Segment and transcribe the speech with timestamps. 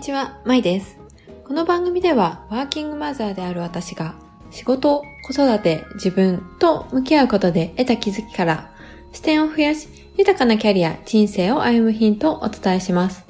[0.00, 0.96] にちは、まいです。
[1.44, 4.14] この番組では、ワーキングマザーである私が、
[4.50, 8.70] 仕事、子育て、自分と向き合うことで得た気づきから、
[9.12, 13.26] 視点を増やし、豊かなキャリア、人生を歩むヒントをお伝えします。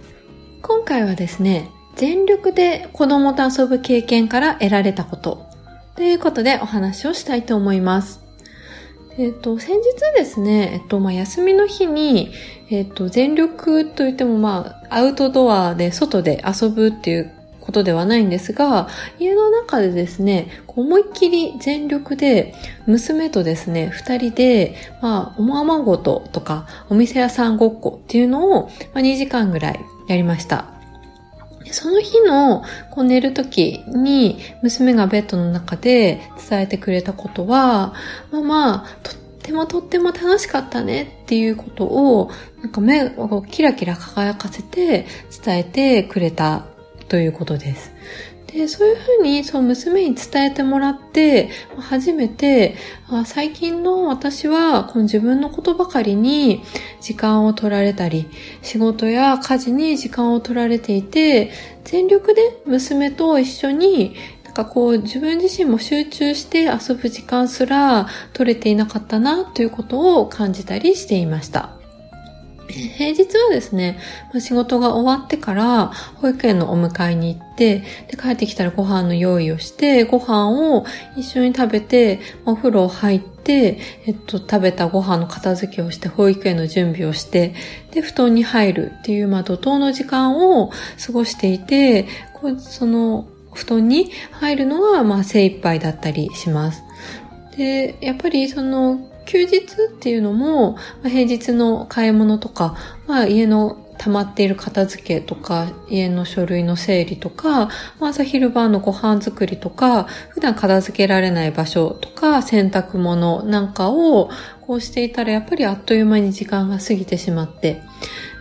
[0.63, 5.47] 今回はですね、全力で子供と遊ぶ経験から得られたこと、
[5.97, 8.30] ということでお話をしたいと思います。
[9.21, 9.83] えっ、と、先日
[10.17, 12.33] ですね、えっと、まあ、休みの日に、
[12.71, 17.31] えっと、全力といっても、まあ、アウトドアで外で遊ぶっていう
[17.61, 18.89] ことではないんですが、
[19.19, 22.55] 家の中でですね、思いっきり全力で、
[22.87, 30.80] 娘とですね、二人で、まあ、おままごととか、お店屋さんごっこっていうのを、まあ、2時間ぐらいやりました。
[31.67, 37.95] その日のこう寝る時に娘がベッドの中で伝えてくれたことは、
[38.31, 42.31] ママ、とってもとっても楽しかったねっていうことを、
[42.63, 45.07] なんか目をキラキラ輝かせて
[45.45, 46.65] 伝えてくれた
[47.09, 47.93] ということです。
[48.53, 52.75] で、そういうふうに、そう、娘に伝えてもらって、初めて、
[53.09, 56.63] あ最近の私は、この自分のことばかりに
[57.01, 58.27] 時間を取られたり、
[58.63, 61.51] 仕事や家事に時間を取られていて、
[61.85, 71.80] 全力で娘と一緒に、なんかこう、自分自身も集中して遊ぶ時間すら取れていなかったな、ということを感じたりしていました。
[72.73, 73.99] 平日はですね、
[74.39, 80.85] 仕事が終わってから保育園のお迎えに行って、で帰ってきたらご飯の用意をして、ご飯を
[81.17, 87.55] 一緒に食べて、お風呂入って、えっと、食べたご飯の片付けをして、保育園の準備をして、
[87.93, 90.71] で、布団に入るっていう、まあ、怒涛の時間を
[91.05, 96.83] 過ごしていて、こうその、布団に入るのが、まあ、精一杯だったりします。
[97.57, 99.63] で、やっぱりその、休日っ
[100.01, 102.75] ていうのも、平日の買い物とか、
[103.07, 114.31] まあ、家の溜まっている片付けとか、家の書類の整理とか、朝昼晩のご飯作りとか、普段片付けられない場所とか、洗濯物なんかを
[114.67, 117.83] こうしていたら、やっぱりあっという間に時間が過ぎてしまって、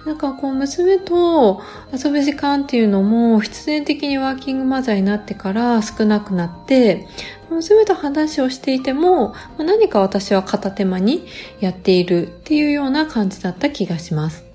[0.06, 1.62] なんかこう娘と
[1.92, 7.08] 遊ぶ時間っていうのも必然的にワーキングマザーになってから少なくなって、
[7.50, 11.26] 娘と話をしていても何か私は片手間に
[11.60, 14.49] やっているっていうような感じだった気がします。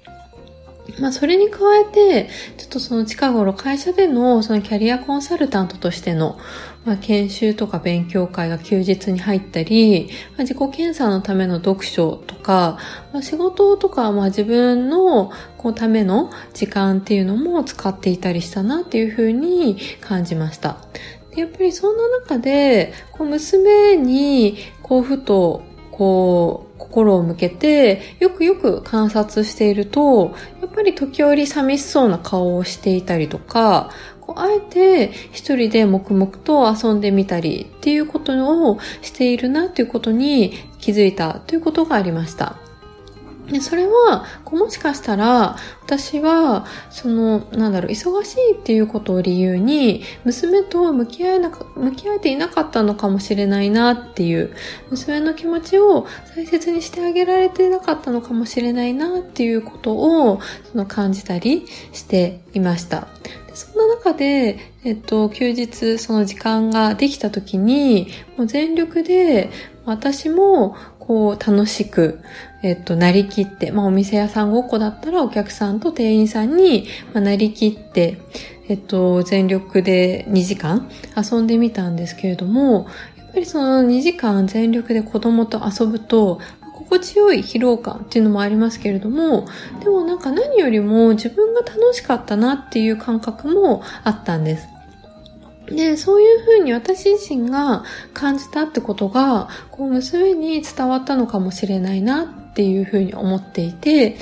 [1.00, 6.38] まあそれに加えて、ちょっとその近頃会社でのそのキャリアコンサルタントとしての、
[6.84, 12.78] まあ、研修とか勉強会が休日に入ったり、まあ、自己検査のための読書とか、
[13.12, 20.76] まあ、仕事とかまあ自分のこうための時間っていうのも使っていたりしたなっていうふうに感じました。
[21.34, 25.64] やっぱりそんな中で、こう娘にこうふと
[25.96, 30.34] こう、心を向けて、よくよく観察していると、
[30.74, 33.90] ぱり時折寂しそうな顔をしていたりとか、
[34.20, 42.63] こうあえて一人で黙々と遊んでみたりっていうことをしているなっていうことに気づいたということがありました。
[43.50, 54.54] でそれは、もしかしたら、私は、その、なんだろう、忙しいっていうことを理由に、娘と向き合えなか、向き合えていなかったのかもしれないなっていう、
[54.90, 60.40] 娘の気持ちを大切にしてあげられてなかったのかもしれないなっていうことを、
[60.70, 63.08] その感じたりしていました。
[63.52, 69.50] そんな中で、えっと、休日、その時間ができた時に、もう全力で、
[69.84, 72.20] 私も、こう、楽しく、
[72.64, 78.16] えっと、なりきって、まあ、お店屋さんごっこだったらお客さんと店員さんに、まあ、なりきって、
[78.68, 82.86] えっと、全力で2時間遊んでみたんですけれども、
[83.18, 86.40] やっぱりその2時間全力で子供と遊ぶと、
[86.72, 89.46] 心地よい疲労感っていうのもありますけれども、
[89.80, 94.68] でもなんか何よりも自分が楽しかったなっていう感覚もあったんです。
[95.66, 104.16] で、そういうふうに私自身が感じたってことが、こう娘に伝わったのかもしれないなっていうふうに思っていて、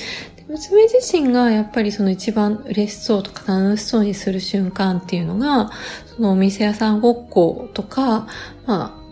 [0.49, 5.71] 娘自身がやっぱりその一番嬉しそうとか楽しそうにする瞬間っていうのが、
[6.17, 8.27] そのお店屋さんごっことか、
[8.67, 9.03] まあ、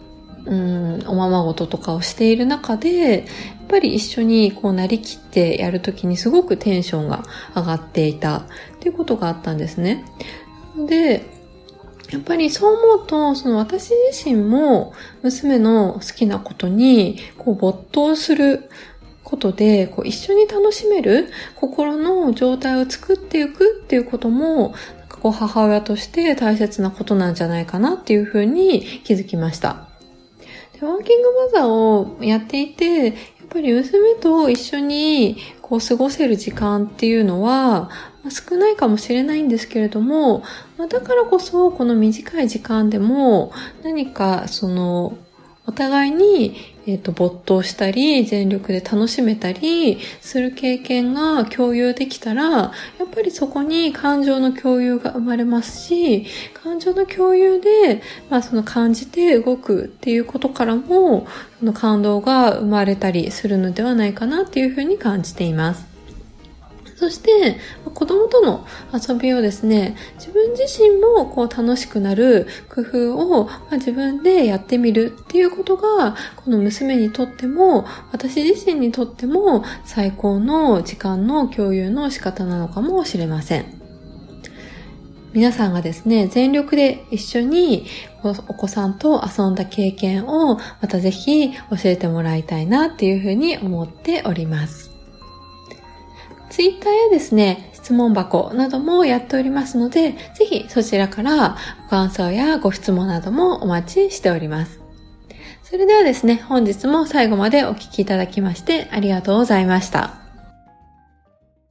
[0.47, 3.27] うん、おままごととかをしている中で、やっ
[3.69, 7.25] ぱり一緒にこうなりきってやるときにすごくテンションが
[7.55, 8.43] 上がっていたっ
[8.81, 10.07] ていうことがあったんですね。
[10.89, 11.27] で、
[12.11, 18.69] やっぱりそう思うと、その私自身も娘の好きなことにこう没頭する
[19.31, 29.87] ことで、こう一緒に楽しめる心の状態を作っていくっていうことも、なんかこう母親として大切なことなんじゃないかなっていうふうに気づきました。
[30.79, 33.15] でワーキングマザーをやっていて、やっ
[33.49, 37.91] ぱり娘と一緒にこう過ごせる時間っていうのは、
[38.29, 40.43] 少ないかもしれないんですけれども、
[40.77, 45.17] だからこそこの短い時間でも何かその
[45.67, 52.71] お互いに、えっ、ー、と、没頭したり、全力で楽しめたりする経験が共有できたら、や
[53.05, 61.27] っぱりそこに感情の共有が生まれますし、感情の共有で、まあその感じて動くっていうことからも、
[61.59, 65.90] その感動が生まれたりするのではないかなっていうふうに感じています。
[67.01, 67.57] そして、
[67.95, 83.65] 子供との遊びをですね、自分自身もこう楽しくなる工夫を、自分でやってみるっていうことが、この娘にとっても、私自身にとっても最高の時間の共有の仕方なのかもしれません。
[85.33, 87.87] 皆さんがですね、全力で一緒に
[88.23, 94.90] お子さんと遊んだ経験をまたぜひ教えてもらいたいなっていうふうに思っております。
[96.61, 104.79] ツイッターやですね、質問箱などもやっておりますので、ぜひそちらからご感想やご質問などもお待ちしております。
[105.63, 110.20] それではですね、本日も最後までお聴きいただきましてありがとうございました。